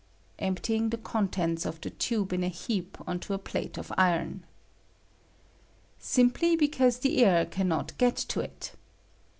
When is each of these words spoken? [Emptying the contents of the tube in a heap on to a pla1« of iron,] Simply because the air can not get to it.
[Emptying 0.39 0.89
the 0.89 0.97
contents 0.97 1.63
of 1.63 1.79
the 1.81 1.91
tube 1.91 2.33
in 2.33 2.43
a 2.43 2.47
heap 2.47 2.97
on 3.05 3.19
to 3.19 3.35
a 3.35 3.37
pla1« 3.37 3.77
of 3.77 3.91
iron,] 3.99 4.43
Simply 5.99 6.55
because 6.55 6.97
the 6.97 7.23
air 7.23 7.45
can 7.45 7.67
not 7.67 7.95
get 7.99 8.15
to 8.15 8.39
it. 8.39 8.71